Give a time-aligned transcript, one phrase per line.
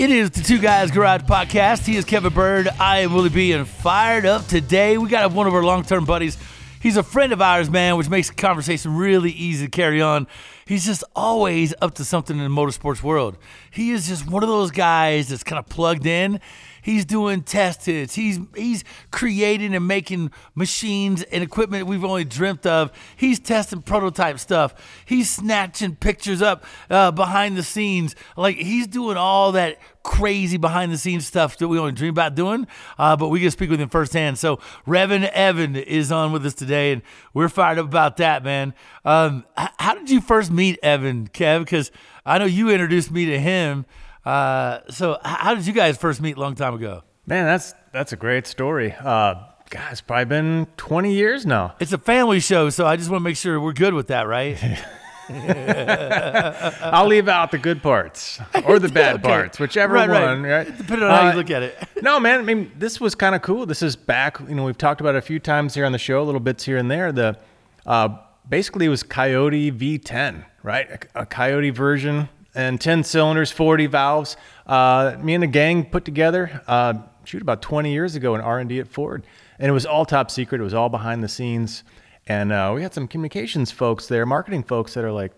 [0.00, 1.84] It is the Two Guys Garage Podcast.
[1.84, 2.68] He is Kevin Bird.
[2.80, 3.52] I am Willie B.
[3.52, 4.96] And fired up today.
[4.96, 6.38] We got one of our long term buddies.
[6.80, 10.26] He's a friend of ours, man, which makes the conversation really easy to carry on.
[10.64, 13.36] He's just always up to something in the motorsports world.
[13.70, 16.40] He is just one of those guys that's kind of plugged in
[16.82, 18.14] He's doing test hits.
[18.14, 22.92] He's he's creating and making machines and equipment we've only dreamt of.
[23.16, 24.74] He's testing prototype stuff.
[25.04, 28.14] He's snatching pictures up uh, behind the scenes.
[28.36, 32.34] Like he's doing all that crazy behind the scenes stuff that we only dream about
[32.34, 32.66] doing.
[32.98, 34.38] Uh, but we get to speak with him firsthand.
[34.38, 37.02] So REVan Evan is on with us today, and
[37.34, 38.74] we're fired up about that, man.
[39.04, 41.60] Um, how did you first meet Evan, Kev?
[41.60, 41.90] Because
[42.24, 43.86] I know you introduced me to him.
[44.24, 47.02] Uh, so how did you guys first meet a long time ago?
[47.26, 48.92] Man, that's that's a great story.
[48.92, 49.34] Uh,
[49.70, 51.76] God, it's probably been 20 years now.
[51.78, 54.26] It's a family show, so I just want to make sure we're good with that,
[54.26, 54.58] right?
[56.82, 59.28] I'll leave out the good parts or the bad okay.
[59.28, 60.42] parts, whichever right, one.
[60.42, 60.66] Right.
[60.66, 60.76] right.
[60.76, 61.78] Depending on how uh, you look at it.
[62.02, 62.40] no, man.
[62.40, 63.64] I mean, this was kind of cool.
[63.64, 64.40] This is back.
[64.40, 66.64] You know, we've talked about it a few times here on the show, little bits
[66.64, 67.12] here and there.
[67.12, 67.38] The
[67.86, 68.08] uh,
[68.48, 71.06] basically it was Coyote V10, right?
[71.14, 72.28] A, a Coyote version
[72.60, 74.36] and 10 cylinders, 40 valves.
[74.66, 76.94] Uh, me and the gang put together, uh,
[77.24, 79.26] shoot, about 20 years ago in R&D at Ford.
[79.58, 80.60] And it was all top secret.
[80.60, 81.84] It was all behind the scenes.
[82.26, 85.32] And uh, we had some communications folks there, marketing folks that are like,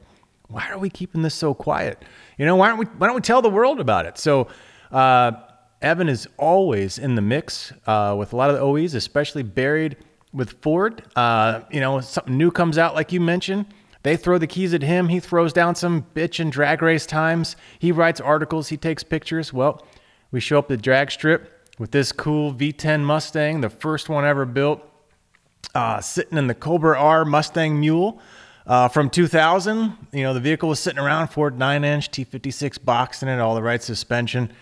[0.48, 2.02] why are we keeping this so quiet?
[2.38, 4.18] You know, why don't we, why don't we tell the world about it?
[4.18, 4.48] So
[4.90, 5.32] uh,
[5.80, 9.96] Evan is always in the mix uh, with a lot of the OEs, especially buried
[10.32, 11.04] with Ford.
[11.14, 13.66] Uh, you know, something new comes out, like you mentioned
[14.02, 15.08] they throw the keys at him.
[15.08, 17.56] He throws down some bitch and drag race times.
[17.78, 18.68] He writes articles.
[18.68, 19.52] He takes pictures.
[19.52, 19.86] Well,
[20.30, 24.44] we show up the drag strip with this cool V10 Mustang, the first one ever
[24.44, 24.82] built,
[25.74, 28.20] uh, sitting in the Cobra R Mustang Mule.
[28.66, 33.22] Uh, from 2000, you know, the vehicle was sitting around, Ford 9 inch T56 box
[33.22, 34.52] in it, all the right suspension.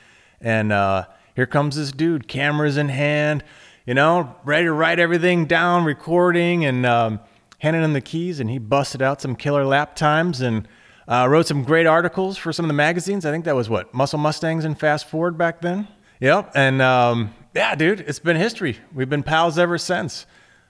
[0.41, 1.05] And uh,
[1.37, 3.45] here comes this dude, cameras in hand,
[3.87, 6.65] you know, ready to write everything down, recording.
[6.65, 7.21] And um,
[7.61, 10.67] handed him the keys, and he busted out some killer lap times and
[11.07, 13.25] uh, wrote some great articles for some of the magazines.
[13.25, 15.89] I think that was what Muscle Mustangs and Fast Forward back then.
[16.21, 18.79] Yep, and um, yeah, dude, it's been history.
[18.95, 20.27] We've been pals ever since.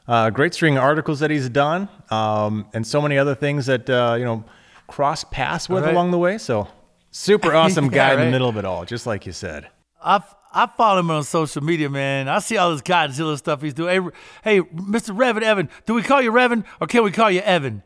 [0.06, 3.88] Uh, great string of articles that he's done, um, and so many other things that
[3.88, 4.44] uh, you know
[4.86, 5.92] cross paths with right.
[5.92, 6.38] along the way.
[6.38, 6.68] So
[7.10, 8.18] super awesome guy yeah, right.
[8.20, 9.68] in the middle of it all, just like you said.
[10.02, 12.28] I've I follow him on social media, man.
[12.28, 14.10] I see all this Godzilla stuff he's doing.
[14.42, 15.16] Hey, hey, Mr.
[15.16, 17.82] REVan Evan, do we call you REVan or can we call you Evan?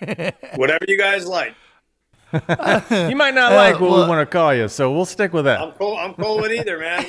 [0.56, 1.54] Whatever you guys like.
[2.32, 5.32] you might not like uh, what well, we want to call you, so we'll stick
[5.32, 5.60] with that.
[5.60, 5.96] I'm cool.
[5.96, 7.04] I'm cool with either, man.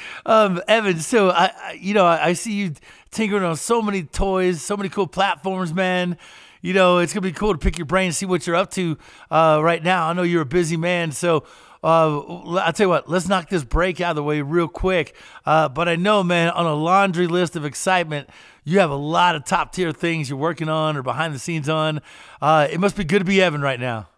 [0.26, 2.74] um, Evan, so I, I you know, I, I, see you
[3.10, 6.18] tinkering on so many toys, so many cool platforms, man.
[6.60, 8.70] You know, it's gonna be cool to pick your brain, and see what you're up
[8.72, 8.98] to
[9.30, 10.08] uh, right now.
[10.08, 11.44] I know you're a busy man, so
[11.86, 15.14] uh, I'll tell you what, let's knock this break out of the way real quick.
[15.44, 18.28] Uh, but I know, man, on a laundry list of excitement,
[18.64, 21.68] you have a lot of top tier things you're working on or behind the scenes
[21.68, 22.00] on.
[22.42, 24.08] Uh, it must be good to be Evan right now.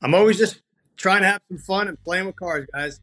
[0.00, 0.60] I'm always just
[0.96, 3.00] trying to have some fun and playing with cars, guys.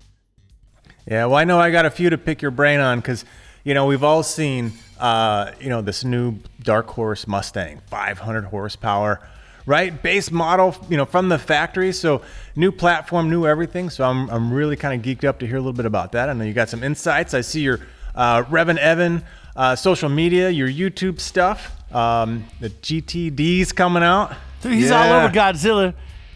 [1.05, 3.25] Yeah, well, I know I got a few to pick your brain on because,
[3.66, 9.19] you know, we've all seen, uh, you know, this new Dark Horse Mustang, 500 horsepower
[9.66, 10.01] right?
[10.01, 11.91] Base model, you know, from the factory.
[11.91, 12.22] So
[12.56, 13.90] new platform, new everything.
[13.90, 16.29] So I'm, I'm really kind of geeked up to hear a little bit about that.
[16.29, 17.34] I know you got some insights.
[17.34, 17.79] I see your
[18.16, 19.23] uh, REVan Evan
[19.56, 21.72] uh, social media, your YouTube stuff.
[21.94, 24.35] Um, the GTD's coming out.
[24.62, 25.03] Dude, he's yeah.
[25.03, 25.94] all over Godzilla.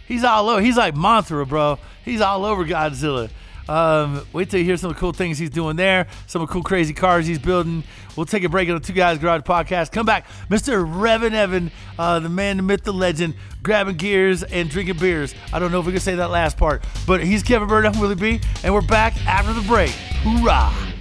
[0.07, 0.61] He's all over.
[0.61, 1.79] He's like Mothra, bro.
[2.05, 3.29] He's all over Godzilla.
[3.69, 6.47] Um, wait till you hear some of the cool things he's doing there, some of
[6.47, 7.83] the cool, crazy cars he's building.
[8.15, 9.91] We'll take a break on the Two Guys Garage podcast.
[9.91, 10.83] Come back, Mr.
[10.85, 15.35] REVan Evan, uh, the man, the myth, the legend, grabbing gears and drinking beers.
[15.53, 17.99] I don't know if we can say that last part, but he's Kevin Bird, I'm
[17.99, 19.91] Willie B, and we're back after the break.
[20.23, 20.96] Hoorah!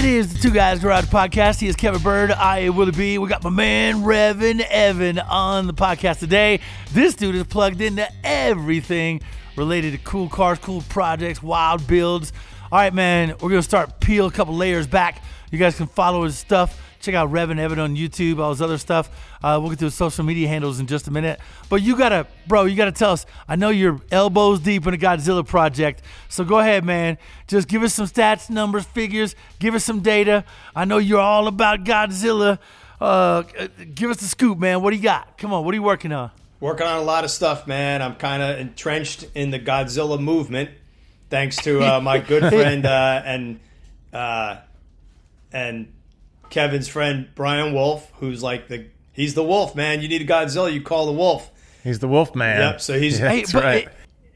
[0.00, 1.60] It is the Two Guys Garage Podcast.
[1.60, 2.30] He is Kevin Bird.
[2.30, 3.18] I am Willie B.
[3.18, 6.60] We got my man REVan Evan on the podcast today.
[6.92, 9.20] This dude is plugged into everything
[9.56, 12.32] related to cool cars, cool projects, wild builds.
[12.72, 15.22] All right, man, we're gonna start peel a couple layers back.
[15.50, 18.76] You guys can follow his stuff Check out REVan Evan on YouTube, all his other
[18.76, 19.10] stuff.
[19.42, 21.40] Uh, we'll get to his social media handles in just a minute.
[21.70, 23.24] But you gotta, bro, you gotta tell us.
[23.48, 27.16] I know you're elbows deep in the Godzilla project, so go ahead, man.
[27.48, 29.34] Just give us some stats, numbers, figures.
[29.58, 30.44] Give us some data.
[30.76, 32.58] I know you're all about Godzilla.
[33.00, 33.44] Uh,
[33.94, 34.82] give us the scoop, man.
[34.82, 35.38] What do you got?
[35.38, 36.30] Come on, what are you working on?
[36.60, 38.02] Working on a lot of stuff, man.
[38.02, 40.68] I'm kind of entrenched in the Godzilla movement,
[41.30, 43.60] thanks to uh, my good friend uh, and
[44.12, 44.56] uh,
[45.50, 45.90] and
[46.50, 50.02] Kevin's friend Brian Wolfe, who's like the he's the wolf man.
[50.02, 51.50] You need a Godzilla, you call the wolf.
[51.82, 52.60] He's the wolf man.
[52.60, 52.80] Yep.
[52.80, 53.88] So he's yeah, hey, that's right.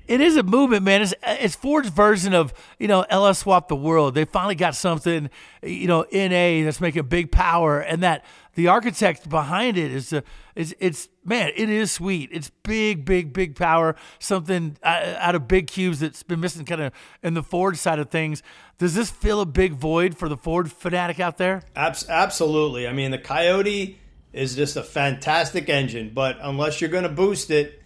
[0.07, 1.03] it is a movement, man.
[1.03, 4.15] It's it's Ford's version of you know LS swap the world.
[4.15, 5.29] They finally got something,
[5.63, 10.23] you know, NA that's making big power, and that the architect behind it is a,
[10.55, 12.31] it's it's man, it is sweet.
[12.33, 13.97] It's big, big, big power.
[14.19, 16.93] Something uh, out of big cubes that's been missing kind of
[17.23, 18.43] in the Ford side of things.
[18.79, 21.63] Does this fill a big void for the Ford fanatic out there?
[21.77, 22.89] Abs- absolutely.
[22.89, 23.99] I mean, the Coyote
[24.33, 27.83] is just a fantastic engine, but unless you're going to boost it,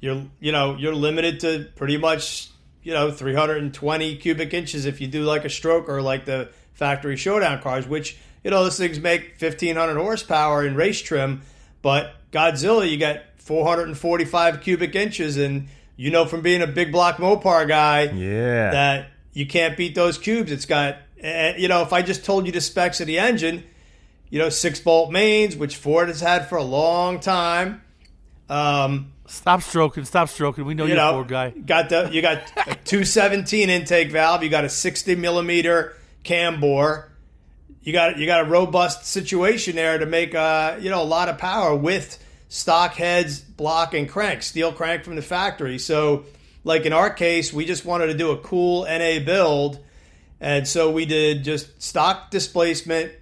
[0.00, 2.50] you're you know you're limited to pretty much
[2.82, 7.16] you know 320 cubic inches if you do like a stroke or like the factory
[7.16, 11.42] showdown cars, which you know those things make 1500 horsepower in race trim,
[11.82, 17.16] but Godzilla you got 445 cubic inches, and you know from being a big block
[17.16, 18.70] Mopar guy, Yeah.
[18.70, 20.50] that you can't beat those cubes.
[20.50, 23.62] It's got, uh, you know, if I just told you the specs of the engine,
[24.30, 27.82] you know, six bolt mains, which Ford has had for a long time.
[28.48, 30.64] Um, Stop stroking, stop stroking.
[30.64, 31.50] We know you you're a know, Ford guy.
[31.50, 34.42] got the you got a 217 intake valve.
[34.42, 35.94] You got a 60 millimeter
[36.24, 37.10] cam bore.
[37.82, 41.28] You got you got a robust situation there to make uh, you know a lot
[41.28, 45.78] of power with stock heads, block, and crank, steel crank from the factory.
[45.78, 46.24] So,
[46.64, 49.78] like in our case, we just wanted to do a cool NA build,
[50.40, 53.12] and so we did just stock displacement,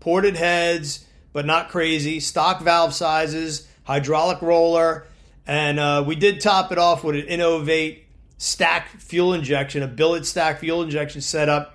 [0.00, 5.06] ported heads, but not crazy, stock valve sizes, hydraulic roller,
[5.46, 8.04] and uh, we did top it off with an Innovate
[8.38, 11.73] stack fuel injection, a billet stack fuel injection setup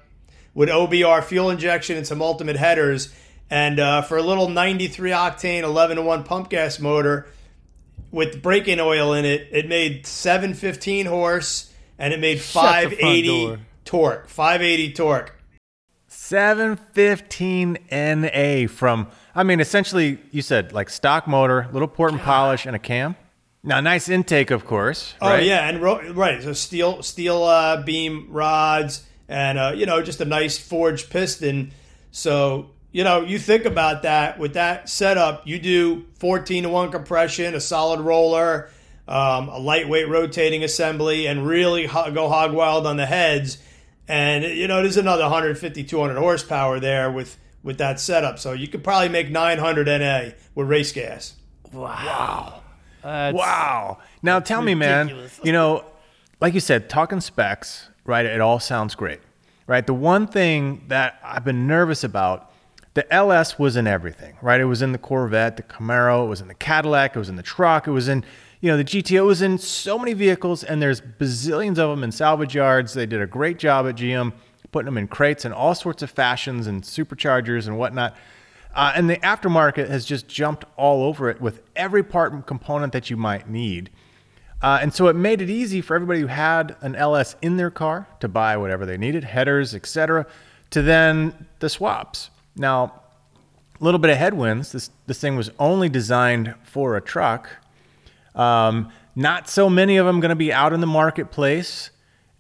[0.60, 3.14] with OBR fuel injection and some ultimate headers.
[3.50, 7.28] And uh, for a little 93 octane 11 to 1 pump gas motor
[8.12, 12.62] with break-in oil in it, it made 715 horse and it made Shut
[12.92, 14.28] 580 torque.
[14.28, 15.42] 580 torque.
[16.08, 22.66] 715 NA from, I mean, essentially, you said like stock motor, little port and polish,
[22.66, 23.16] and a cam.
[23.64, 25.14] Now, nice intake, of course.
[25.22, 25.46] Oh right?
[25.46, 30.20] yeah, and ro- right, so steel steel uh, beam rods, and uh, you know just
[30.20, 31.72] a nice forged piston.
[32.12, 36.92] So you know you think about that with that setup, you do fourteen to one
[36.92, 38.70] compression, a solid roller,
[39.08, 43.60] um, a lightweight rotating assembly, and really ho- go hog wild on the heads.
[44.08, 48.40] And you know there's another 150 200 horsepower there with with that setup.
[48.40, 51.36] So you could probably make 900 NA with race gas.
[51.72, 52.62] Wow.
[53.04, 54.00] That's- Wow.
[54.24, 55.86] Now tell me, man, you know,
[56.42, 58.26] like you said, talking specs, right?
[58.26, 59.20] It all sounds great,
[59.68, 59.86] right?
[59.86, 62.52] The one thing that I've been nervous about,
[62.96, 64.60] the LS was in everything, right?
[64.60, 67.36] It was in the Corvette, the Camaro, it was in the Cadillac, it was in
[67.36, 68.26] the truck, it was in,
[68.62, 72.12] you know, the GTO, was in so many vehicles, and there's bazillions of them in
[72.12, 72.94] salvage yards.
[72.94, 74.34] They did a great job at GM
[74.72, 78.16] putting them in crates and all sorts of fashions and superchargers and whatnot.
[78.74, 82.94] Uh, and the aftermarket has just jumped all over it with every part and component
[82.94, 83.90] that you might need.
[84.62, 87.70] Uh, and so it made it easy for everybody who had an LS in their
[87.70, 90.26] car to buy whatever they needed, headers, etc.,
[90.72, 92.30] to then the swaps.
[92.56, 93.02] Now,
[93.80, 94.72] a little bit of headwinds.
[94.72, 97.50] This this thing was only designed for a truck.
[98.36, 101.90] Um, not so many of them going to be out in the marketplace.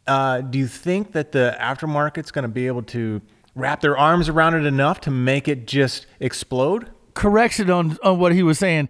[0.05, 3.21] Uh, do you think that the aftermarket's going to be able to
[3.55, 6.89] wrap their arms around it enough to make it just explode?
[7.19, 8.89] correction on, on what he was saying.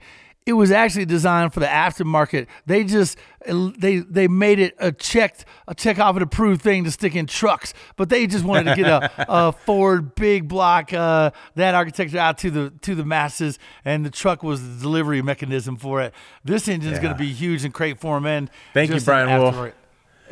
[0.50, 2.48] It was actually designed for the aftermarket.
[2.66, 6.92] They just they they made it a checked a check off an approved thing to
[6.92, 11.30] stick in trucks, but they just wanted to get a, a Ford big block uh,
[11.54, 15.78] that architecture out to the to the masses, and the truck was the delivery mechanism
[15.78, 16.16] for it.
[16.44, 17.02] This engine's Yeah.
[17.04, 19.74] going to be huge and crate form and Thank you, Brian Wolfe.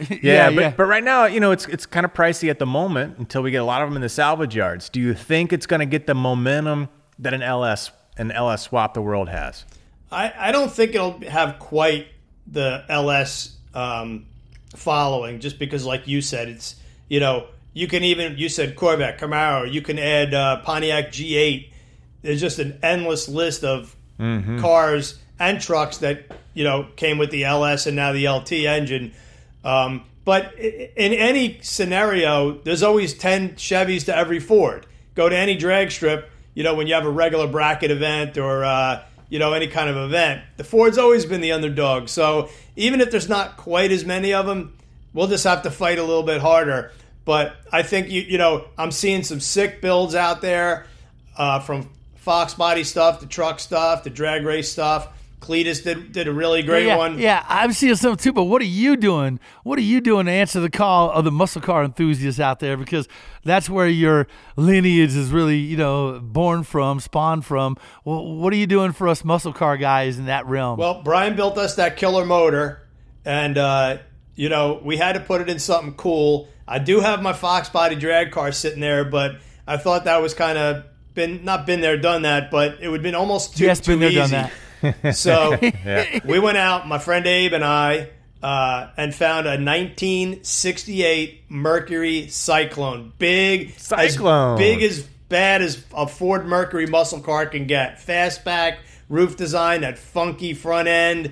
[0.09, 2.65] Yeah, yeah, but, but right now, you know, it's it's kind of pricey at the
[2.67, 4.89] moment until we get a lot of them in the salvage yards.
[4.89, 6.89] Do you think it's going to get the momentum
[7.19, 9.65] that an LS an LS swap the world has?
[10.11, 12.07] I, I don't think it'll have quite
[12.45, 14.25] the LS um,
[14.75, 16.75] following, just because, like you said, it's
[17.09, 21.69] you know you can even you said Corvette, Camaro, you can add uh, Pontiac G8.
[22.21, 23.95] There's just an endless list of
[24.61, 26.23] cars and trucks that
[26.53, 29.13] you know came with the LS and now the LT engine.
[29.63, 34.85] Um, but in any scenario, there's always 10 Chevys to every Ford.
[35.15, 38.65] Go to any drag strip, you know, when you have a regular bracket event or,
[38.65, 40.41] uh, you know, any kind of event.
[40.57, 42.09] The Ford's always been the underdog.
[42.09, 44.77] So even if there's not quite as many of them,
[45.13, 46.91] we'll just have to fight a little bit harder.
[47.25, 50.87] But I think, you, you know, I'm seeing some sick builds out there
[51.37, 55.09] uh, from Fox Body stuff, the truck stuff, the drag race stuff.
[55.39, 57.19] Cletus did, did a really great yeah, one.
[57.19, 58.33] Yeah, I'm seeing some too.
[58.33, 59.39] But what are you doing?
[59.63, 62.75] What are you doing to answer the call of the muscle car enthusiasts out there?
[62.75, 63.07] Because
[63.43, 67.77] that's where your lineage is really, you know, born from, spawned from.
[68.03, 70.79] Well, what are you doing for us muscle car guys in that realm?
[70.79, 72.87] Well, Brian built us that killer motor,
[73.23, 73.97] and uh,
[74.35, 76.47] you know, we had to put it in something cool.
[76.67, 79.35] I do have my Fox body drag car sitting there, but
[79.67, 82.99] I thought that was kind of been not been there, done that, but it would
[82.99, 84.17] have been almost too, Yes, too been there, easy.
[84.19, 84.51] done that.
[85.13, 85.57] So
[86.25, 88.09] we went out, my friend Abe and I,
[88.43, 93.13] uh, and found a 1968 Mercury Cyclone.
[93.17, 94.53] Big, Cyclone.
[94.53, 97.99] as big as bad as a Ford Mercury muscle car can get.
[97.99, 98.77] Fastback,
[99.09, 101.31] roof design, that funky front end.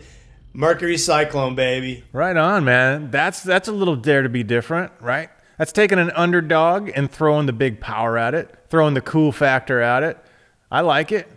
[0.53, 2.03] Mercury Cyclone, baby.
[2.13, 3.11] Right on, man.
[3.11, 5.29] That's that's a little dare to be different, right?
[5.57, 9.81] That's taking an underdog and throwing the big power at it, throwing the cool factor
[9.81, 10.17] at it.
[10.71, 11.29] I like it.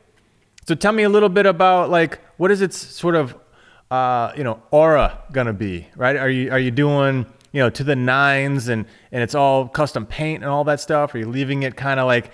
[0.68, 3.34] So tell me a little bit about like what is its sort of
[3.90, 6.14] uh, you know aura gonna be, right?
[6.14, 10.04] Are you are you doing you know to the nines and and it's all custom
[10.04, 11.14] paint and all that stuff?
[11.14, 12.32] Are you leaving it kind of like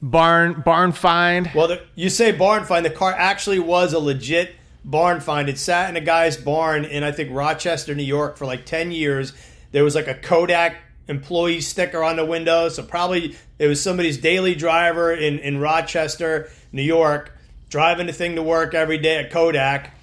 [0.00, 1.50] barn barn find?
[1.54, 2.86] Well, the, you say barn find.
[2.86, 5.50] The car actually was a legit barn find.
[5.50, 8.92] It sat in a guy's barn in, I think, Rochester, New York for like 10
[8.92, 9.34] years.
[9.72, 12.70] There was like a Kodak employee sticker on the window.
[12.70, 17.34] So probably it was somebody's daily driver in, in Rochester, New York,
[17.68, 19.94] driving the thing to work every day at Kodak.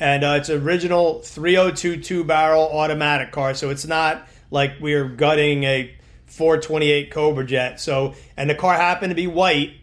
[0.00, 3.54] And uh, it's original 302 two barrel automatic car.
[3.54, 5.94] So it's not like we're gutting a
[6.26, 7.80] 428 Cobra Jet.
[7.80, 9.74] So, and the car happened to be white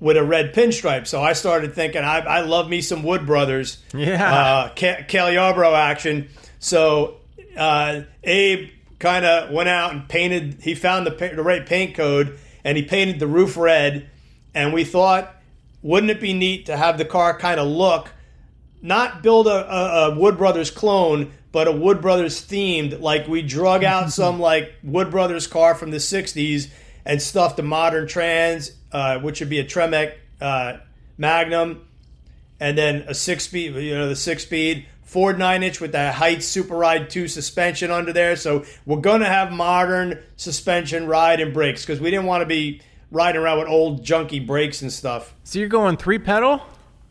[0.00, 1.08] with a red pinstripe.
[1.08, 4.32] So I started thinking, I, I love me some Wood Brothers, Yeah.
[4.32, 6.28] uh, Cale Yarborough action.
[6.60, 7.16] So
[7.56, 10.58] uh, Abe kind of went out and painted.
[10.62, 14.08] He found the the right paint code and he painted the roof red.
[14.54, 15.34] And we thought,
[15.82, 18.10] wouldn't it be neat to have the car kind of look,
[18.82, 23.00] not build a, a, a Wood Brothers clone, but a Wood Brothers themed.
[23.00, 26.68] Like we drug out some like Wood Brothers car from the '60s
[27.04, 30.78] and stuffed a modern trans, uh, which would be a Tremec uh,
[31.16, 31.86] Magnum,
[32.60, 36.14] and then a six speed, you know, the six speed Ford nine inch with that
[36.14, 38.36] Heidts Super Ride two suspension under there.
[38.36, 42.82] So we're gonna have modern suspension, ride, and brakes because we didn't want to be
[43.10, 45.34] riding around with old junky brakes and stuff.
[45.44, 46.62] So you're going three pedal?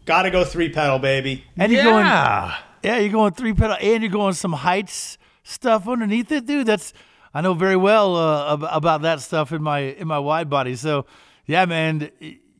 [0.06, 1.44] Got to go three pedal, baby.
[1.58, 2.58] And you're going, yeah.
[2.84, 6.68] yeah, you're going three pedal, and you're going some Heidts stuff underneath it, dude.
[6.68, 6.94] That's
[7.34, 10.76] I know very well uh, about that stuff in my in my wide body.
[10.76, 11.06] So,
[11.46, 12.10] yeah, man,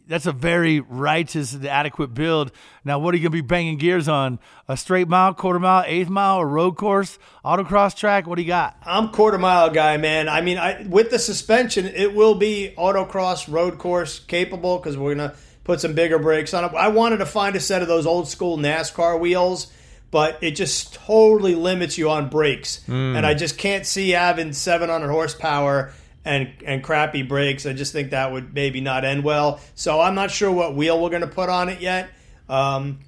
[0.08, 2.52] that's a very righteous and adequate build.
[2.84, 4.40] Now, what are you gonna be banging gears on?
[4.68, 8.28] A straight mile, quarter mile, eighth mile, a road course, autocross track?
[8.28, 8.78] What do you got?
[8.86, 10.30] I'm quarter mile guy, man.
[10.30, 15.16] I mean, I, with the suspension, it will be autocross road course capable because we're
[15.16, 16.74] gonna put some bigger brakes on it.
[16.74, 19.72] I wanted to find a set of those old school NASCAR wheels,
[20.12, 23.16] but it just totally limits you on brakes, hmm.
[23.16, 25.92] and I just can't see having 700 horsepower.
[26.28, 27.66] And, and crappy brakes.
[27.66, 29.62] I just think that would maybe not end well.
[29.76, 32.10] So I'm not sure what wheel we're going to put on it yet.
[32.50, 33.00] Um,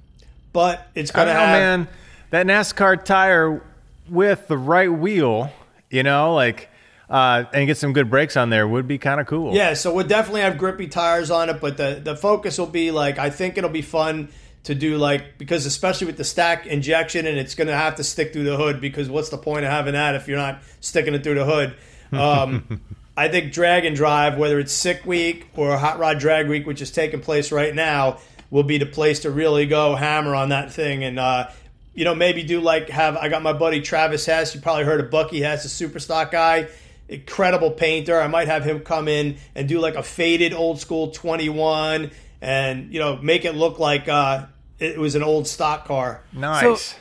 [0.52, 1.48] but it's going to have.
[1.50, 1.88] man.
[2.30, 3.62] That NASCAR tire
[4.08, 5.52] with the right wheel,
[5.90, 6.70] you know, like,
[7.08, 9.54] uh, and get some good brakes on there would be kind of cool.
[9.54, 12.92] Yeah, so we'll definitely have grippy tires on it, but the the focus will be
[12.92, 14.28] like I think it'll be fun
[14.64, 18.04] to do like because especially with the stack injection and it's going to have to
[18.04, 21.14] stick through the hood because what's the point of having that if you're not sticking
[21.14, 21.74] it through the hood?
[22.12, 22.80] Um,
[23.20, 26.80] I think drag and drive, whether it's sick week or hot rod drag week, which
[26.80, 28.18] is taking place right now,
[28.50, 31.18] will be the place to really go hammer on that thing and.
[31.18, 31.50] uh
[31.92, 34.54] you know, maybe do like have I got my buddy Travis Hess.
[34.54, 36.68] You probably heard of Bucky Hess, a super stock guy
[37.10, 38.18] incredible painter.
[38.20, 42.10] I might have him come in and do like a faded old school 21
[42.40, 44.46] and, you know, make it look like uh,
[44.78, 46.22] it was an old stock car.
[46.32, 46.92] Nice.
[46.92, 46.96] So,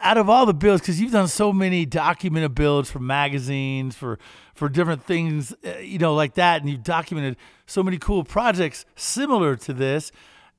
[0.00, 4.18] out of all the builds, because you've done so many documented builds for magazines, for
[4.54, 8.84] for different things, uh, you know, like that, and you've documented so many cool projects
[8.96, 10.10] similar to this.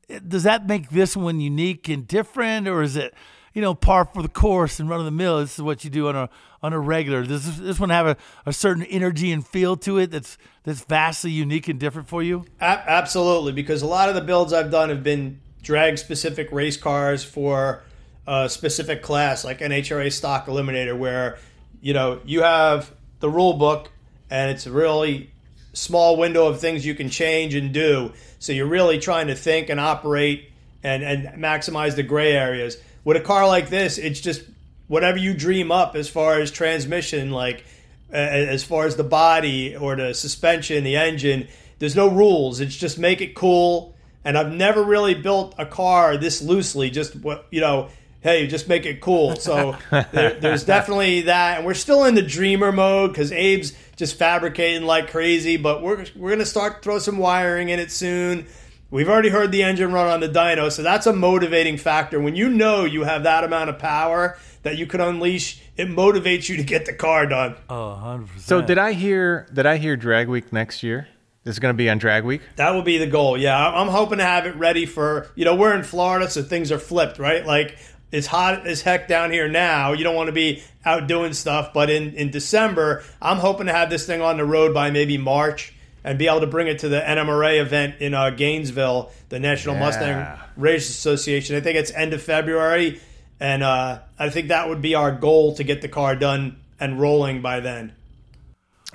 [0.10, 3.14] uh, Does that make this one unique and different, or is it,
[3.54, 5.40] you know, par for the course and run of the mill?
[5.40, 6.30] This is what you do on a
[6.62, 7.24] on a regular.
[7.24, 10.84] Does this, this one have a, a certain energy and feel to it that's that's
[10.86, 12.46] vastly unique and different for you?
[12.62, 16.78] A- absolutely, because a lot of the builds I've done have been drag specific race
[16.78, 17.84] cars for
[18.30, 21.40] a specific class, like NHRA Stock Eliminator, where
[21.82, 23.90] you know you have the rule book
[24.30, 25.32] and it's a really
[25.74, 28.12] small window of things you can change and do.
[28.38, 30.52] So you're really trying to think and operate
[30.84, 32.78] and, and maximize the gray areas.
[33.04, 34.44] With a car like this, it's just
[34.88, 37.66] whatever you dream up as far as transmission, like
[38.12, 41.48] as far as the body or the suspension, the engine.
[41.80, 42.60] There's no rules.
[42.60, 43.96] It's just make it cool.
[44.24, 46.90] And I've never really built a car this loosely.
[46.90, 47.90] Just what you know,
[48.22, 49.36] hey, just make it cool.
[49.36, 49.78] So
[50.12, 54.84] there, there's definitely that, and we're still in the dreamer mode because Abe's just fabricating
[54.86, 55.58] like crazy.
[55.58, 58.48] But we're we're gonna start throw some wiring in it soon.
[58.92, 62.20] We've already heard the engine run on the dyno, so that's a motivating factor.
[62.20, 66.50] When you know you have that amount of power that you can unleash, it motivates
[66.50, 67.56] you to get the car done.
[67.70, 68.40] Oh, 100%.
[68.40, 69.48] So did I hear?
[69.54, 71.08] Did I hear Drag Week next year?
[71.44, 72.42] This is going to be on Drag Week.
[72.58, 73.38] That will be the goal.
[73.38, 76.42] Yeah, I- I'm hoping to have it ready for, you know, we're in Florida, so
[76.44, 77.46] things are flipped, right?
[77.46, 77.78] Like,
[78.12, 79.94] it's hot as heck down here now.
[79.94, 83.74] You don't want to be out doing stuff, but in, in December, I'm hoping to
[83.74, 85.74] have this thing on the road by maybe March
[86.04, 89.76] and be able to bring it to the NMRA event in uh, Gainesville, the National
[89.76, 89.82] Yeah.
[89.82, 91.56] Mustang Race Association.
[91.56, 93.00] I think it's end of February,
[93.40, 97.00] and uh, I think that would be our goal to get the car done and
[97.00, 97.94] rolling by then.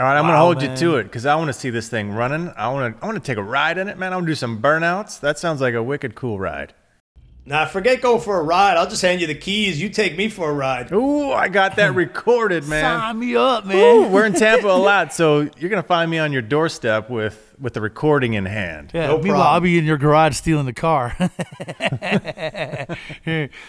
[0.00, 0.71] All right, I'm going to hold man.
[0.73, 2.52] you to it because I want to see this thing running.
[2.56, 3.02] I want to.
[3.04, 4.12] I want to take a ride in it, man.
[4.12, 5.21] I want to do some burnouts.
[5.21, 6.73] That sounds like a wicked cool ride.
[7.46, 8.78] Now, forget going for a ride.
[8.78, 9.78] I'll just hand you the keys.
[9.80, 10.90] You take me for a ride.
[10.92, 12.82] Ooh, I got that recorded, man.
[12.82, 14.12] Sign me up, Ooh, man.
[14.12, 17.74] we're in Tampa a lot, so you're gonna find me on your doorstep with with
[17.74, 18.92] the recording in hand.
[18.94, 21.14] Yeah, No meanwhile, I'll be in your garage stealing the car.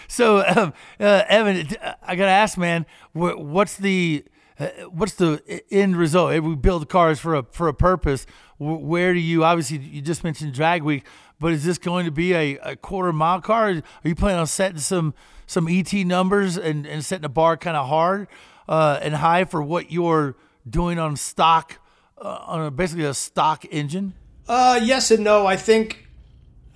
[0.08, 1.68] so, um, uh, Evan,
[2.02, 4.24] I gotta ask, man, wh- what's the
[4.58, 6.32] uh, what's the end result?
[6.32, 8.26] If we build cars for a for a purpose,
[8.58, 9.44] wh- where do you?
[9.44, 11.04] Obviously, you just mentioned Drag Week,
[11.38, 13.68] but is this going to be a, a quarter mile car?
[13.70, 15.14] Are you planning on setting some
[15.46, 18.26] some ET numbers and, and setting a bar kind of hard
[18.68, 20.36] uh, and high for what you're
[20.68, 21.78] doing on stock
[22.18, 24.14] uh, on a, basically a stock engine?
[24.48, 25.46] Uh, yes and no.
[25.46, 26.06] I think,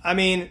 [0.03, 0.49] I mean,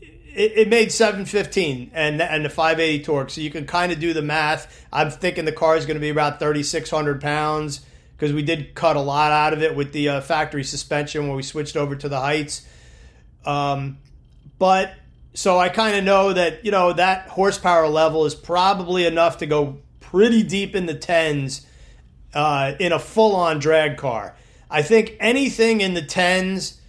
[0.00, 4.12] it, it made 715 and and the 580 torque, so you can kind of do
[4.12, 4.86] the math.
[4.92, 7.84] I'm thinking the car is going to be about 3,600 pounds
[8.16, 11.36] because we did cut a lot out of it with the uh, factory suspension when
[11.36, 12.66] we switched over to the Heidts.
[13.44, 13.98] Um,
[14.58, 14.94] but
[15.34, 19.46] so I kind of know that you know that horsepower level is probably enough to
[19.46, 21.66] go pretty deep in the tens
[22.34, 24.36] uh, in a full-on drag car.
[24.70, 26.80] I think anything in the tens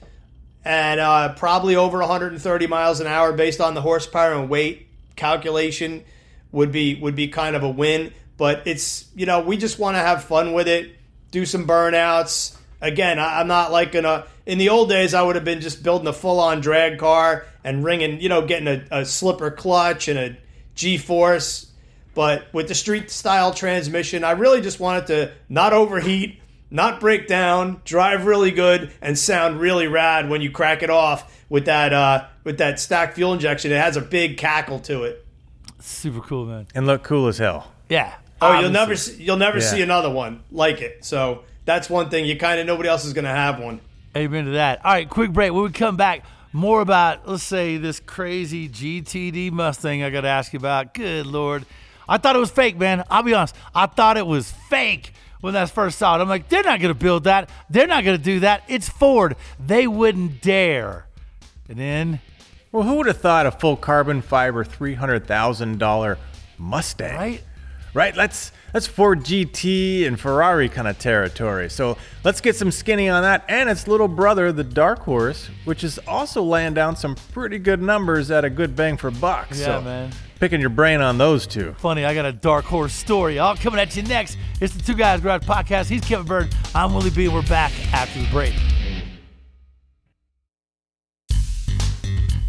[0.66, 6.04] and uh, probably over 130 miles an hour based on the horsepower and weight calculation
[6.52, 8.14] would be would be kind of a win.
[8.38, 10.96] But it's you know we just want to have fun with it,
[11.32, 12.58] do some burnouts.
[12.82, 14.26] Again, I, I'm not like gonna.
[14.46, 17.46] In the old days, I would have been just building a full on drag car
[17.64, 20.38] and ringing, you know, getting a, a slipper clutch and a
[20.76, 21.72] G force.
[22.14, 27.28] But with the street style transmission, I really just wanted to not overheat, not break
[27.28, 31.94] down, drive really good, and sound really rad when you crack it off with that
[31.94, 33.72] uh, with that stacked fuel injection.
[33.72, 35.26] It has a big cackle to it.
[35.80, 36.68] Super cool, man.
[36.76, 37.72] And look cool as hell.
[37.90, 38.14] Yeah.
[38.42, 39.64] Oh, you'll never see, you'll never Yeah.
[39.72, 41.06] see another one like it.
[41.06, 42.26] So that's one thing.
[42.26, 43.80] You kind of nobody else is going to have one.
[44.16, 44.86] Amen to that.
[44.86, 45.52] All right, quick break.
[45.54, 50.04] When we come back, more about let's say this crazy GTD Mustang.
[50.04, 50.94] I got to ask you about.
[50.94, 51.66] Good lord,
[52.08, 53.04] I thought it was fake, man.
[53.10, 53.56] I'll be honest.
[53.74, 56.22] I thought it was fake when I first saw it.
[56.22, 57.50] I'm like, they're not gonna build that.
[57.70, 58.64] They're not gonna do that.
[58.68, 59.36] It's Ford.
[59.60, 61.08] They wouldn't dare.
[61.68, 62.20] And then,
[62.72, 66.20] Well, who would have thought a full carbon fiber three hundred thousand dollar
[66.60, 67.16] Mustang?
[67.16, 67.44] right?
[67.94, 68.16] Right.
[68.16, 71.70] Let's that's Ford GT and Ferrari kind of territory.
[71.70, 73.46] So let's get some skinny on that.
[73.48, 77.82] And its little brother, the Dark Horse, which is also laying down some pretty good
[77.82, 79.50] numbers at a good bang for buck.
[79.52, 80.12] Yeah, so man.
[80.40, 81.74] Picking your brain on those two.
[81.78, 83.40] Funny, I got a dark horse story.
[83.40, 84.38] All coming at you next.
[84.60, 85.88] It's the Two Guys Garage Podcast.
[85.88, 86.54] He's Kevin Bird.
[86.76, 87.30] I'm Willie B.
[87.30, 88.54] We're back after the break.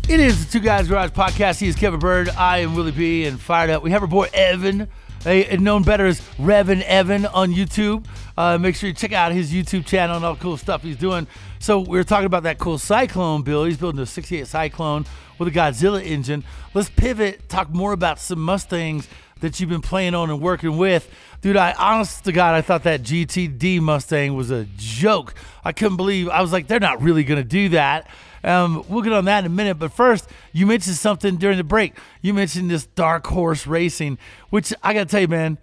[0.09, 1.61] It is the Two Guys Garage Podcast.
[1.61, 2.31] He is Kevin Bird.
[2.31, 3.27] I am Willie B.
[3.27, 3.83] And fired up.
[3.83, 4.89] We have our boy Evan,
[5.25, 8.07] known better as REVan Evan on YouTube.
[8.37, 10.97] Uh, make sure you check out his YouTube channel and all the cool stuff he's
[10.97, 11.27] doing.
[11.59, 13.69] So we were talking about that cool Cyclone build.
[13.69, 15.07] He's building a 68 Cyclone
[15.39, 16.45] with a Godzilla engine.
[16.75, 19.09] Let's pivot, talk more about some Mustangs
[19.41, 21.11] that you've been playing on and working with.
[21.41, 25.35] Dude, I honest to God, I thought that GTD Mustang was a joke.
[25.65, 28.09] I couldn't believe I was like, they're not really gonna do that.
[28.45, 31.65] Um, we'll get on that in a minute, but first, you mentioned something during the
[31.65, 31.97] break.
[32.21, 34.19] You mentioned this dark horse racing,
[34.51, 35.59] which I gotta tell you, man.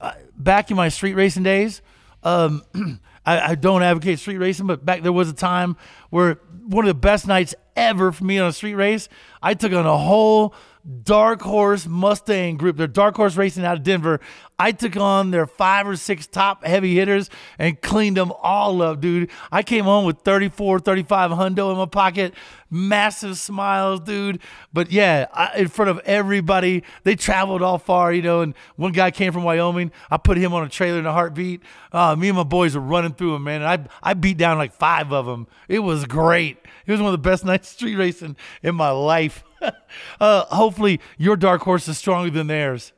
[0.00, 1.80] Uh, back in my street racing days,
[2.24, 2.62] um,
[3.26, 5.76] I, I don't advocate street racing, but back there was a time
[6.10, 9.08] where one of the best nights ever for me on a street race,
[9.44, 10.54] I took on a whole
[11.02, 12.76] dark horse Mustang group.
[12.76, 14.20] They're dark horse racing out of Denver.
[14.58, 17.28] I took on their five or six top heavy hitters
[17.58, 19.30] and cleaned them all up, dude.
[19.50, 22.34] I came home with 34, 35 hundo in my pocket,
[22.70, 24.40] massive smiles, dude.
[24.72, 28.42] But yeah, I, in front of everybody, they traveled all far, you know.
[28.42, 29.90] And one guy came from Wyoming.
[30.10, 31.62] I put him on a trailer in a heartbeat.
[31.92, 33.62] Uh, me and my boys were running through him, man.
[33.62, 35.48] And I I beat down like five of them.
[35.68, 36.58] It was great.
[36.86, 39.33] It was one of the best nights street racing in my life.
[40.20, 42.92] uh, hopefully, your dark horse is stronger than theirs.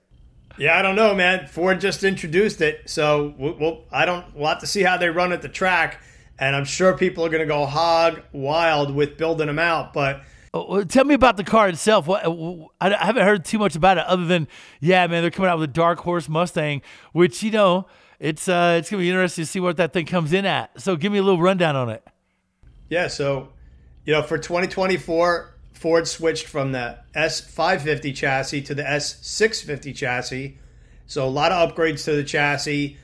[0.58, 1.46] Yeah, I don't know, man.
[1.46, 4.24] Ford just introduced it, so we'll, we'll I don't.
[4.34, 6.00] We'll have to see how they run at the track.
[6.38, 9.92] and I'm sure people are going to go hog wild with building them out.
[9.92, 10.22] But
[10.54, 12.06] Oh, Tell me about the car itself.
[12.06, 14.48] What I I haven't heard too much about it, other than
[14.80, 16.80] yeah, man, they're coming out with a dark horse Mustang,
[17.12, 17.86] which you know
[18.18, 20.80] it's uh it's gonna be interesting to see what that thing comes in at.
[20.80, 22.02] So give me a little rundown on it.
[22.88, 23.50] yeah, so
[24.06, 30.58] you know, for 2024, Ford switched from the S550 chassis to the S650 chassis.
[31.06, 32.96] So a lot of upgrades to the chassis.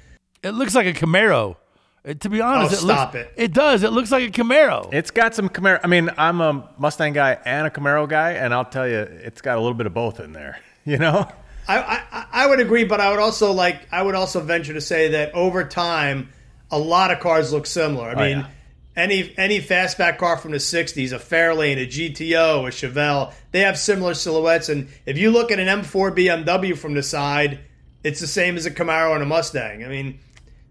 [0.42, 1.56] It looks like a Camaro.
[2.04, 3.32] Uh, To be honest, Oh, it stop looks, it.
[3.36, 3.82] It does.
[3.82, 4.92] It looks like a Camaro.
[4.92, 5.80] It's got some Camaro.
[5.84, 9.40] I mean, I'm a Mustang guy and a Camaro guy, and I'll tell you, it's
[9.40, 10.58] got a little bit of both in there.
[10.84, 11.28] You know?
[11.68, 14.80] I, I I would agree, but I would also like I would also venture to
[14.80, 16.30] say that over time,
[16.72, 18.08] a lot of cars look similar.
[18.10, 18.46] I mean, yeah.
[18.94, 23.78] Any any fastback car from the '60s, a Fairlane, a GTO, a Chevelle, they have
[23.78, 24.68] similar silhouettes.
[24.68, 27.60] And if you look at an M4 BMW from the side,
[28.04, 29.84] it's the same as a Camaro and a Mustang.
[29.84, 30.18] I mean,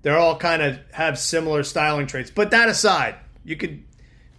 [0.02, 2.32] they're all kind of have similar styling traits.
[2.32, 3.84] But that aside, you could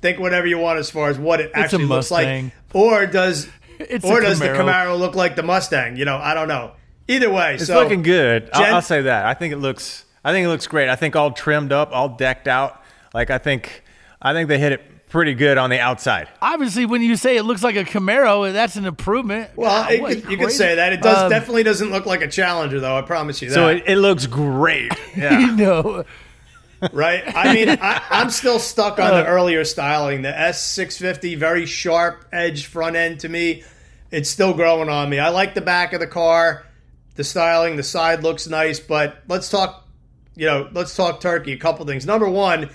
[0.00, 4.04] think whatever you want as far as what it actually looks like, or does It's
[4.04, 4.58] or does the Camaro.
[4.58, 5.96] Camaro look like the Mustang?
[5.96, 6.72] You know, I don't know.
[7.08, 8.48] Either way, It's so looking good.
[8.52, 9.26] I'll, I'll say that.
[9.26, 10.04] I think it looks.
[10.24, 10.88] I think it looks great.
[10.88, 12.81] I think all trimmed up, all decked out.
[13.14, 13.82] Like I think,
[14.20, 16.28] I think they hit it pretty good on the outside.
[16.40, 19.50] Obviously, when you say it looks like a Camaro, that's an improvement.
[19.56, 20.92] Well, God, it could, you could say that.
[20.94, 22.96] It does Um, definitely doesn't look like a Challenger, though.
[22.96, 23.54] I promise you that.
[23.54, 24.90] So it, it looks great.
[25.16, 25.38] Yeah.
[25.40, 26.04] You know,
[26.92, 27.22] right?
[27.36, 29.22] I mean, I, I'm still stuck on Uh.
[29.22, 30.22] the earlier styling.
[30.22, 33.62] The S650, very sharp edge front end to me.
[34.10, 35.18] It's still growing on me.
[35.18, 36.64] I like the back of the car,
[37.16, 38.80] the styling, the side looks nice.
[38.80, 39.86] But let's talk,
[40.34, 41.52] you know, let's talk turkey.
[41.52, 42.06] A couple things.
[42.06, 42.70] Number one,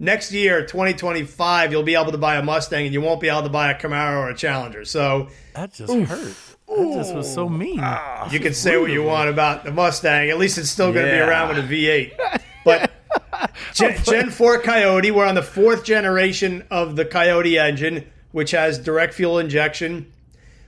[0.00, 3.42] next year, 2025, you'll be able to buy a Mustang, and you won't be able
[3.42, 4.84] to buy a Camaro or a Challenger.
[4.84, 6.34] So that just hurt.
[6.66, 7.84] That just was so mean.
[8.30, 10.30] you can say what you want about the Mustang.
[10.30, 12.40] At least it's still going to be around with a V8.
[12.64, 12.90] But
[13.74, 18.78] Gen, Gen 4 Coyote, we're on the fourth generation of the Coyote engine, which has
[18.78, 20.12] direct fuel injection.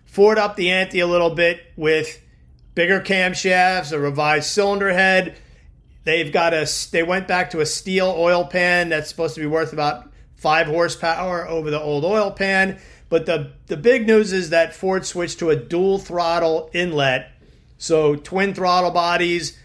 [0.04, 2.20] Ford up the ante a little bit with
[2.74, 5.36] bigger camshafts, a revised cylinder head.
[6.04, 6.68] They've got a.
[6.90, 10.66] They went back to a steel oil pan that's supposed to be worth about five
[10.66, 12.80] horsepower over the old oil pan.
[13.08, 17.30] But the the big news is that Ford switched to a dual throttle inlet,
[17.78, 19.58] so twin throttle bodies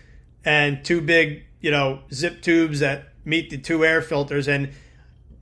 [0.45, 4.47] and two big you know zip tubes that meet the two air filters.
[4.47, 4.71] And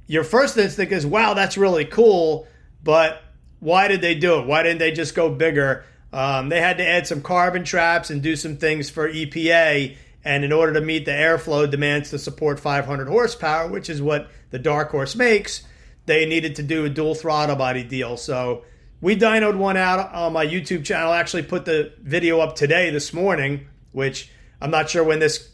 [0.07, 2.47] your first instinct is, wow, that's really cool,
[2.83, 3.21] but
[3.59, 4.47] why did they do it?
[4.47, 5.85] Why didn't they just go bigger?
[6.13, 9.97] Um, they had to add some carbon traps and do some things for EPA.
[10.25, 14.29] And in order to meet the airflow demands to support 500 horsepower, which is what
[14.49, 15.63] the Dark Horse makes,
[16.07, 18.17] they needed to do a dual throttle body deal.
[18.17, 18.63] So
[19.01, 21.11] we dynoed one out on my YouTube channel.
[21.11, 25.51] I actually put the video up today, this morning, which I'm not sure when this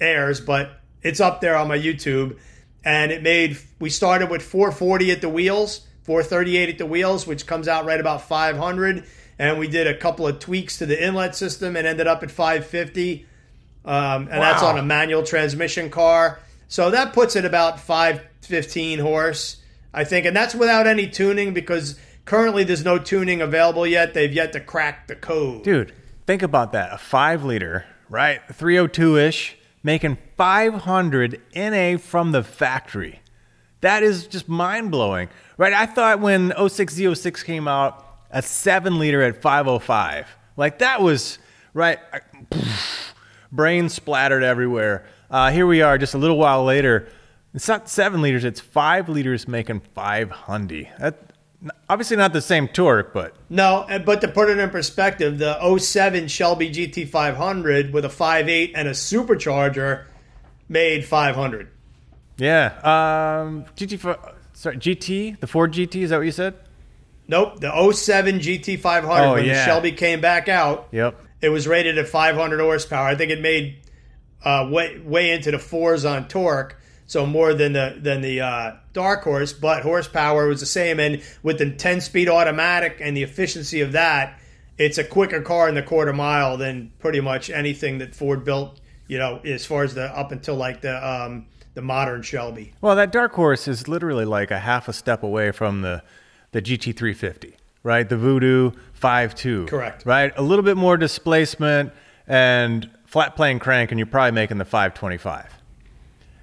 [0.00, 2.38] airs, but it's up there on my YouTube.
[2.84, 7.46] And it made, we started with 440 at the wheels, 438 at the wheels, which
[7.46, 9.04] comes out right about 500.
[9.38, 12.32] And we did a couple of tweaks to the inlet system and ended up at
[12.32, 13.26] 550.
[13.88, 16.38] Um, and that's on a manual transmission car.
[16.68, 19.62] So that puts it about 515 horse,
[19.94, 20.26] I think.
[20.26, 24.12] And that's without any tuning because currently there's no tuning available yet.
[24.12, 25.62] They've yet to crack the code.
[25.64, 25.94] Dude,
[26.26, 26.92] think about that.
[26.92, 28.40] A five liter, right?
[28.52, 33.20] 302 ish, making 500 NA from the factory.
[33.80, 35.72] That is just mind blowing, right?
[35.72, 40.28] I thought when 06Z06 came out, a seven liter at 505.
[40.58, 41.38] Like that was,
[41.72, 41.98] right?
[42.12, 42.20] I-
[43.52, 45.06] brain splattered everywhere.
[45.30, 47.08] Uh, here we are just a little while later.
[47.54, 50.88] It's not seven liters, it's five liters making 500.
[51.00, 51.32] That,
[51.88, 56.28] obviously not the same torque, but No, but to put it in perspective, the 07
[56.28, 60.04] Shelby GT500 with a 5.8 and a supercharger
[60.68, 61.68] made 500.
[62.36, 62.66] Yeah.
[62.84, 63.98] Um, GT,
[64.52, 66.54] sorry, GT, the Ford GT, is that what you said?
[67.26, 69.64] Nope, the 07 GT500 Oh, when the.
[69.64, 71.18] Shelby came back out, Yep.
[71.40, 73.06] It was rated at 500 horsepower.
[73.06, 73.78] I think it made
[74.44, 78.76] uh, way way into the fours on torque, so more than the than the uh,
[78.92, 81.00] Dark Horse, but horsepower was the same.
[81.00, 84.38] And with the 10 speed automatic and the efficiency of that,
[84.76, 88.80] it's a quicker car in the quarter mile than pretty much anything that Ford built.
[89.06, 91.46] You know, as far as the up until like the um,
[91.78, 92.72] the modern Shelby.
[92.80, 96.02] Well, that Dark Horse is literally like a half a step away from the,
[96.50, 98.08] the GT350, right?
[98.08, 99.68] The Voodoo 5.2.
[99.68, 100.04] Correct.
[100.04, 100.32] Right?
[100.36, 101.92] A little bit more displacement
[102.26, 105.54] and flat plane crank, and you're probably making the 525.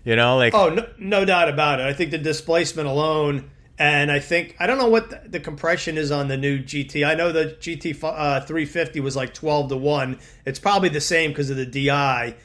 [0.04, 1.86] You know, like, Oh, no, no doubt about it.
[1.86, 5.98] I think the displacement alone, and I think I don't know what the, the compression
[5.98, 7.06] is on the new GT.
[7.06, 10.20] I know the GT uh, 350 was like 12 to one.
[10.46, 12.36] It's probably the same because of the DI.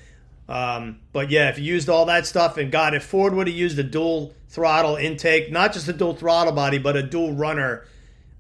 [0.49, 3.57] Um, but yeah, if you used all that stuff, and God, if Ford would have
[3.57, 7.85] used a dual throttle intake, not just a dual throttle body, but a dual runner,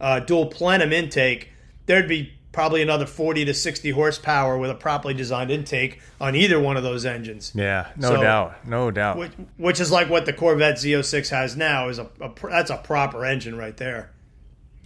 [0.01, 1.51] uh, dual plenum intake,
[1.87, 6.59] there'd be probably another 40 to 60 horsepower with a properly designed intake on either
[6.59, 7.53] one of those engines.
[7.55, 9.19] Yeah, no So- doubt, no doubt.
[9.19, 12.77] Which, which is like what the Corvette Z06 has now is a, a that's a
[12.79, 14.11] proper engine right there.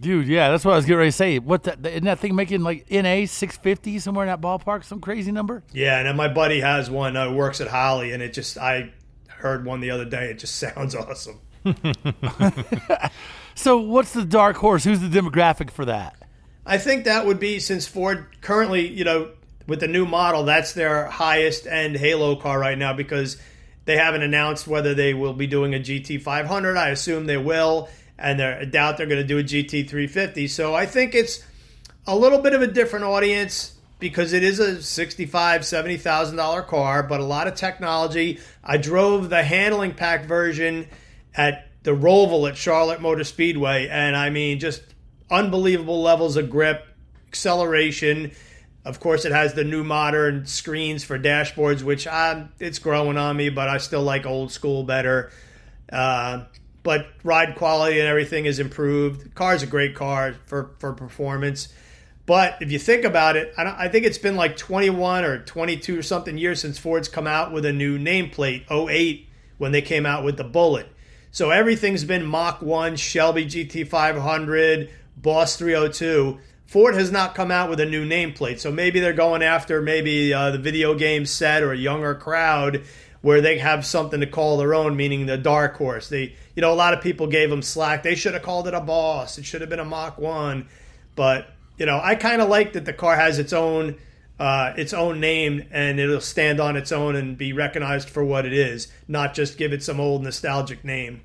[0.00, 1.38] Dude, yeah, that's what I was getting ready to say.
[1.38, 4.82] What that isn't that thing making like NA six fifty somewhere in that ballpark?
[4.84, 5.62] Some crazy number?
[5.72, 8.92] Yeah, and then my buddy has one uh, works at Holley, and it just I
[9.28, 10.30] heard one the other day.
[10.30, 11.38] It just sounds awesome.
[13.54, 14.84] So what's the dark horse?
[14.84, 16.16] Who's the demographic for that?
[16.66, 19.30] I think that would be since Ford currently, you know,
[19.66, 23.38] with the new model, that's their highest end Halo car right now because
[23.84, 26.76] they haven't announced whether they will be doing a GT 500.
[26.76, 30.48] I assume they will, and they're, I doubt they're going to do a GT 350.
[30.48, 31.44] So I think it's
[32.06, 36.60] a little bit of a different audience because it is a sixty-five, seventy thousand dollar
[36.60, 38.40] car, but a lot of technology.
[38.62, 40.88] I drove the handling pack version
[41.34, 44.82] at the Roval at Charlotte Motor Speedway, and I mean, just
[45.30, 46.86] unbelievable levels of grip,
[47.28, 48.32] acceleration.
[48.84, 53.36] Of course, it has the new modern screens for dashboards, which um, it's growing on
[53.36, 55.30] me, but I still like old school better.
[55.92, 56.44] Uh,
[56.82, 59.24] but ride quality and everything is improved.
[59.24, 61.68] The car's a great car for, for performance.
[62.26, 65.98] But if you think about it, I, I think it's been like 21 or 22
[65.98, 70.06] or something years since Ford's come out with a new nameplate, 08, when they came
[70.06, 70.93] out with the Bullitt.
[71.34, 76.38] So everything's been Mach 1, Shelby GT500, Boss 302.
[76.64, 78.60] Ford has not come out with a new nameplate.
[78.60, 82.84] So maybe they're going after maybe uh, the video game set or a younger crowd
[83.20, 86.08] where they have something to call their own, meaning the dark horse.
[86.08, 88.04] They, you know, a lot of people gave them slack.
[88.04, 89.36] They should have called it a Boss.
[89.36, 90.68] It should have been a Mach 1.
[91.16, 93.96] But, you know, I kind of like that the car has its own
[94.38, 98.44] uh, its own name and it'll stand on its own and be recognized for what
[98.44, 101.22] it is, not just give it some old nostalgic name.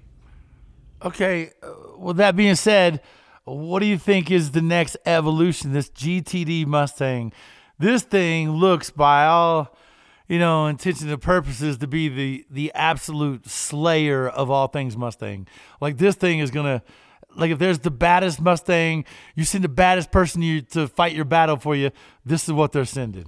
[1.02, 1.52] Okay,
[1.98, 3.02] Well, that being said,
[3.46, 5.74] what do you think is the next evolution?
[5.74, 7.32] This GTD Mustang,
[7.78, 9.76] this thing looks by all,
[10.28, 15.48] you know, intentions and purposes to be the the absolute slayer of all things Mustang.
[15.82, 16.84] Like this thing is gonna,
[17.36, 21.26] like if there's the baddest Mustang, you send the baddest person you to fight your
[21.26, 21.92] battle for you.
[22.26, 23.26] This is what they're sending.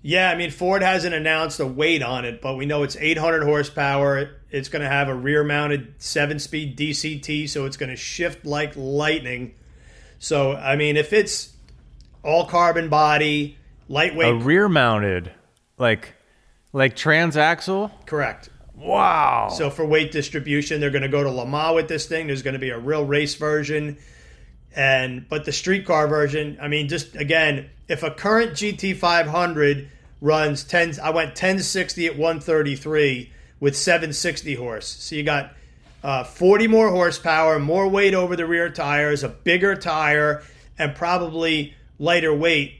[0.00, 3.42] Yeah, I mean, Ford hasn't announced a weight on it, but we know it's 800
[3.42, 4.36] horsepower.
[4.50, 8.46] It's going to have a rear mounted seven speed DCT, so it's going to shift
[8.46, 9.54] like lightning.
[10.20, 11.52] So, I mean, if it's
[12.22, 15.32] all carbon body, lightweight, a rear mounted,
[15.78, 16.14] like
[16.72, 17.90] like transaxle.
[18.06, 18.50] correct.
[18.78, 19.48] Wow.
[19.48, 22.28] So, for weight distribution, they're going to go to Le Mans with this thing.
[22.28, 23.98] There's going to be a real race version.
[24.74, 29.88] And but the streetcar version, I mean, just again, if a current GT500
[30.20, 34.86] runs 10, I went 1060 at 133 with 760 horse.
[34.86, 35.54] So you got
[36.02, 40.42] uh, 40 more horsepower, more weight over the rear tires, a bigger tire,
[40.78, 42.74] and probably lighter weight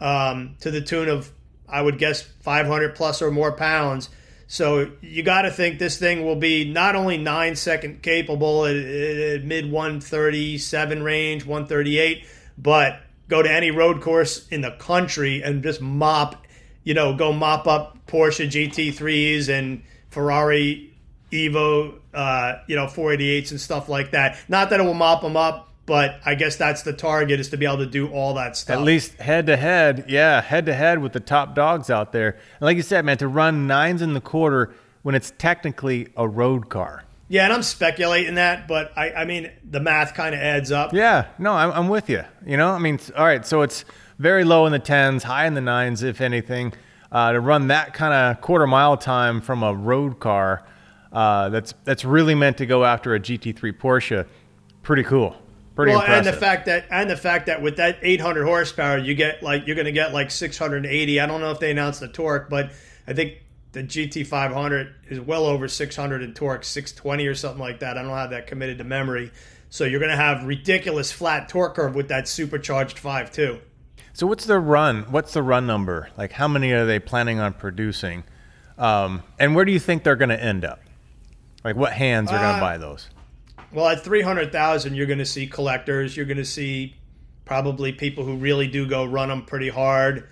[0.00, 1.30] um, to the tune of,
[1.68, 4.08] I would guess, 500 plus or more pounds.
[4.54, 8.76] So you got to think this thing will be not only nine second capable at,
[8.76, 12.24] at mid 137 range, 138,
[12.56, 16.46] but go to any road course in the country and just mop,
[16.84, 20.94] you know, go mop up Porsche GT3s and Ferrari
[21.32, 24.38] Evo, uh, you know, 488s and stuff like that.
[24.48, 27.56] Not that it will mop them up, but I guess that's the target is to
[27.56, 28.78] be able to do all that stuff.
[28.78, 32.30] At least head to head, yeah, head to head with the top dogs out there.
[32.30, 36.26] And like you said, man, to run nines in the quarter when it's technically a
[36.26, 37.04] road car.
[37.28, 40.92] Yeah, and I'm speculating that, but I, I mean, the math kind of adds up.
[40.92, 42.22] Yeah, no, I'm, I'm with you.
[42.46, 43.84] You know, I mean, all right, so it's
[44.18, 46.74] very low in the tens, high in the nines, if anything.
[47.10, 50.64] Uh, to run that kind of quarter mile time from a road car
[51.14, 54.26] uh, that's that's really meant to go after a GT3 Porsche,
[54.82, 55.36] pretty cool,
[55.74, 56.26] pretty well, impressive.
[56.26, 59.66] and the fact that and the fact that with that 800 horsepower, you get like
[59.66, 61.20] you're going to get like 680.
[61.20, 62.72] I don't know if they announced the torque, but
[63.06, 63.34] I think
[63.72, 67.98] the GT500 is well over 600 in torque, 620 or something like that.
[67.98, 69.32] I don't have that committed to memory.
[69.70, 73.60] So you're going to have ridiculous flat torque curve with that supercharged 5.2.
[74.12, 75.02] So what's the run?
[75.10, 76.08] What's the run number?
[76.16, 78.22] Like how many are they planning on producing?
[78.78, 80.80] Um, and where do you think they're going to end up?
[81.64, 83.08] Like what hands are going Uh, to buy those?
[83.74, 86.16] Well, at 300,000, you're going to see collectors.
[86.16, 86.94] You're going to see
[87.44, 90.28] probably people who really do go run them pretty hard.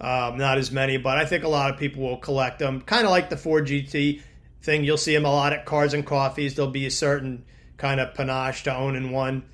[0.00, 2.80] Um, not as many, but I think a lot of people will collect them.
[2.80, 4.22] Kind of like the Ford GT
[4.62, 4.82] thing.
[4.82, 6.56] You'll see them a lot at cars and coffees.
[6.56, 7.44] There'll be a certain
[7.76, 9.44] kind of panache to owning one.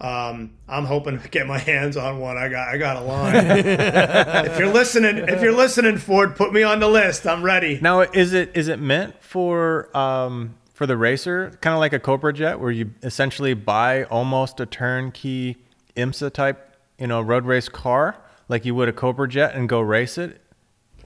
[0.00, 2.38] Um, I'm hoping to get my hands on one.
[2.38, 3.34] I got I got a line.
[3.46, 7.26] if you're listening, if you're listening, Ford, put me on the list.
[7.26, 7.78] I'm ready.
[7.80, 11.98] Now, is it is it meant for um, for the racer, kind of like a
[11.98, 15.56] Cobra Jet, where you essentially buy almost a turnkey
[15.96, 18.16] IMSA type, you know, road race car,
[18.48, 20.40] like you would a Cobra Jet, and go race it?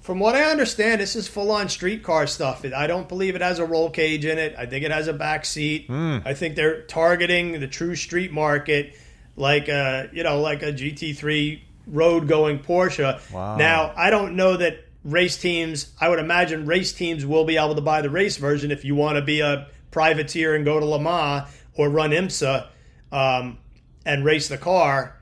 [0.00, 2.64] From what I understand, this is full on street car stuff.
[2.64, 4.54] I don't believe it has a roll cage in it.
[4.56, 5.88] I think it has a back seat.
[5.88, 6.18] Hmm.
[6.24, 8.96] I think they're targeting the true street market,
[9.34, 13.32] like a you know like a GT3 road going Porsche.
[13.32, 13.56] Wow.
[13.56, 15.92] Now I don't know that race teams.
[16.00, 18.94] I would imagine race teams will be able to buy the race version if you
[18.94, 22.66] want to be a privateer and go to Le Mans or run IMSA
[23.12, 23.58] um,
[24.04, 25.16] and race the car.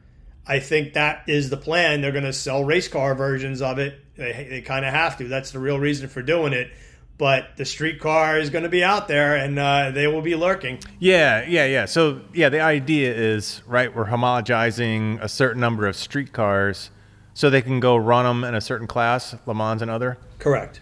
[0.46, 2.00] I think that is the plan.
[2.00, 4.00] They're going to sell race car versions of it.
[4.16, 5.28] They, they kind of have to.
[5.28, 6.70] That's the real reason for doing it.
[7.16, 10.34] But the street car is going to be out there, and uh, they will be
[10.34, 10.80] lurking.
[10.98, 11.84] Yeah, yeah, yeah.
[11.84, 13.94] So yeah, the idea is right.
[13.94, 16.90] We're homologizing a certain number of street cars,
[17.34, 20.16] so they can go run them in a certain class, Le Mans and other.
[20.38, 20.80] Correct.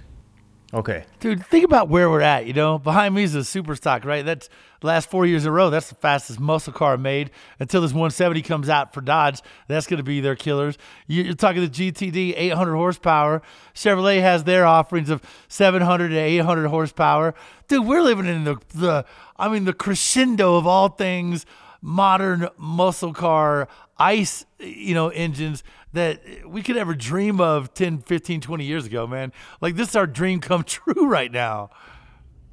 [0.75, 1.05] Okay.
[1.21, 2.47] Dude, think about where we're at.
[2.47, 4.25] You know, behind me is a super stock, right?
[4.25, 4.49] That's
[4.81, 5.69] the last four years in a row.
[5.69, 7.31] That's the fastest muscle car made.
[7.61, 10.79] Until this 170 comes out for Dodge, that's going to be their killers.
[11.07, 13.43] You- You're talking the GTD, 800 horsepower.
[13.75, 17.35] Chevrolet has their offerings of 700 to 800 horsepower.
[17.69, 19.05] Dude, we're living in the the
[19.37, 21.45] I mean the crescendo of all things
[21.83, 23.69] modern muscle car
[23.99, 29.07] ice you know engines that we could ever dream of 10 15 20 years ago
[29.07, 29.33] man.
[29.61, 31.71] Like this is our dream come true right now.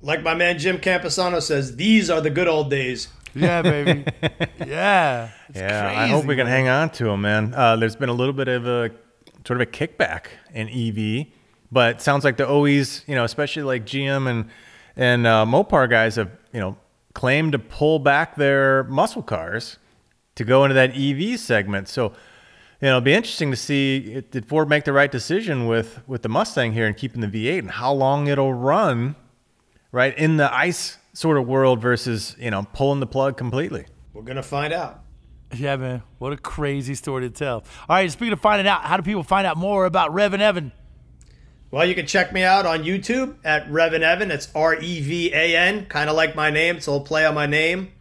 [0.01, 3.07] Like my man Jim Camposano says, these are the good old days.
[3.35, 4.05] yeah baby.
[4.65, 5.29] Yeah.
[5.49, 7.53] It's Yeah, I hope we crazy, can hang on to them, man.
[7.55, 8.91] Uh, there's been a little bit of a
[9.45, 11.27] sort of a kickback in EV,
[11.71, 14.49] but it sounds like the OEs, you know, especially like GM and
[14.95, 16.75] and uh, Mopar guys have, you know,
[17.19, 19.77] claimed to pull back their muscle cars
[20.35, 21.89] to go into that EV segment.
[21.89, 25.99] So, you know, it'll be interesting to see did Ford make the right decision with
[26.07, 29.17] with the Mustang here and keeping the V8 and how long it'll run,
[29.91, 33.85] right in the ice sort of world versus you know pulling the plug completely.
[34.13, 35.03] We're going to find out.
[35.53, 37.55] yeah man what a crazy story to tell
[37.89, 40.71] all right speaking of finding out how do people find out more about REVan Evan
[41.71, 44.31] Well, you can check me out on YouTube at REVan Evan.
[44.31, 46.77] It's R E V A N, kind of like my name.
[46.77, 47.91] It's a little play on my name.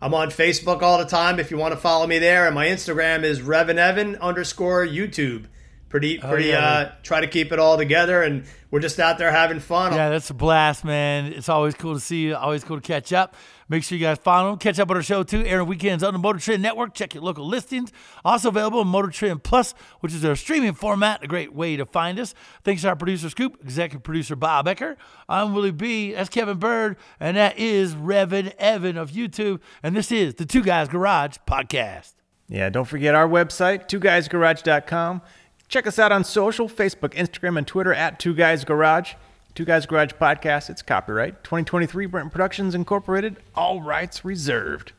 [0.00, 2.46] I'm on Facebook all the time if you want to follow me there.
[2.46, 5.46] And my Instagram is REVan Evan underscore YouTube.
[5.88, 8.22] Pretty, pretty, yeah, uh, try to keep it all together.
[8.22, 9.94] And we're just out there having fun.
[9.94, 11.32] Yeah, that's a blast, man.
[11.32, 12.36] It's always cool to see you.
[12.36, 13.34] Always cool to catch up.
[13.70, 14.58] Make sure you guys follow them.
[14.58, 15.44] Catch up on our show too.
[15.44, 16.94] Airing weekends on the Motor Trend Network.
[16.94, 17.92] Check your local listings.
[18.24, 21.22] Also available on Motor Trend Plus, which is our streaming format.
[21.22, 22.34] A great way to find us.
[22.64, 24.96] Thanks to our producer Scoop, executive producer Bob Ecker.
[25.28, 26.12] I'm Willie B.
[26.12, 29.60] That's Kevin Byrd, and that is REVan Evan of YouTube.
[29.82, 32.12] And this is the Two Guys Garage podcast.
[32.48, 35.20] Yeah, don't forget our website, twoguysgarage.com.
[35.68, 39.12] Check us out on social Facebook, Instagram, and Twitter at Two Guys Garage.
[39.58, 44.92] Two Guys Garage Podcast, it's copyright 2023 Brent Productions Incorporated, all rights reserved.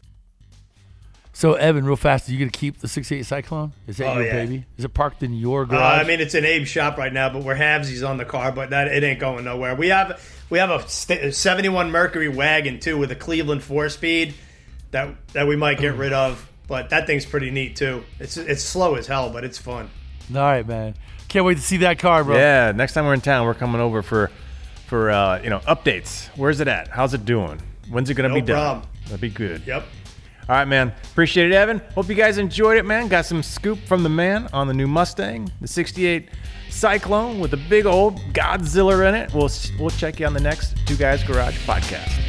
[1.31, 3.71] So Evan, real fast, are you gonna keep the '68 Cyclone?
[3.87, 4.33] Is that Oh, your yeah.
[4.33, 4.65] baby?
[4.77, 6.01] Is it parked in your Uh, garage?
[6.03, 8.71] I mean, it's in Abe's shop right now, but we're halvesies on the car, but
[8.71, 9.75] that it ain't going nowhere.
[9.75, 14.33] We have we have a st- 71 Mercury wagon too with a Cleveland four speed
[14.91, 18.03] that that we might get rid of, but that thing's pretty neat too.
[18.19, 19.89] It's it's slow as hell, but it's fun.
[20.35, 20.95] All right, man.
[21.29, 22.35] Can't wait to see that car, bro.
[22.35, 24.29] Yeah, next time we're in town, we're coming over for
[24.89, 26.27] for uh, you know updates.
[26.35, 26.87] Where's it at?
[26.89, 27.61] How's it doing?
[27.89, 28.55] When's it gonna No be done?
[28.81, 28.87] problem.
[29.05, 29.65] That'd be good.
[29.65, 29.83] Yep.
[30.49, 30.91] All right, man.
[31.11, 31.79] Appreciate it, Evan.
[31.93, 33.07] Hope you guys enjoyed it, man.
[33.07, 36.29] Got some scoop from the man on the new Mustang, the 68
[36.71, 39.31] Cyclone with a big old Godzilla in it.
[39.33, 39.49] We'll
[39.79, 42.28] we'll check you on the next Two Guys Garage podcast.